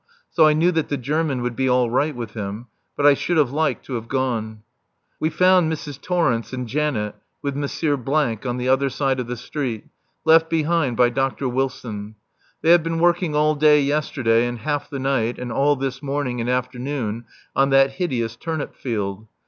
So 0.31 0.47
I 0.47 0.53
knew 0.53 0.71
that 0.71 0.89
the 0.89 0.97
German 0.97 1.43
would 1.43 1.55
be 1.55 1.69
all 1.69 1.87
right 1.87 2.15
with 2.15 2.33
him. 2.33 2.65
But 2.97 3.05
I 3.05 3.13
should 3.13 3.37
have 3.37 3.51
liked 3.51 3.85
to 3.85 3.93
have 3.93 4.07
gone. 4.07 4.63
We 5.19 5.29
found 5.29 5.71
Mrs. 5.71 6.01
Torrence 6.01 6.53
and 6.53 6.67
Janet 6.67 7.13
with 7.43 7.53
M. 7.55 7.63
on 7.63 8.57
the 8.57 8.67
other 8.67 8.89
side 8.89 9.19
of 9.19 9.27
the 9.27 9.37
street, 9.37 9.85
left 10.25 10.49
behind 10.49 10.97
by 10.97 11.09
Dr. 11.09 11.47
Wilson. 11.47 12.15
They 12.63 12.71
have 12.71 12.81
been 12.81 12.97
working 12.97 13.35
all 13.35 13.53
day 13.53 13.79
yesterday 13.79 14.47
and 14.47 14.57
half 14.61 14.89
the 14.89 14.97
night 14.97 15.37
and 15.37 15.51
all 15.51 15.75
this 15.75 16.01
morning 16.01 16.41
and 16.41 16.49
afternoon 16.49 17.25
on 17.55 17.69
that 17.69 17.91
hideous 17.91 18.35
turnip 18.35 18.75
field. 18.75 19.27